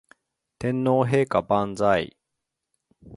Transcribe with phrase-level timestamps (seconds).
[0.57, 2.15] 天皇陛下万歳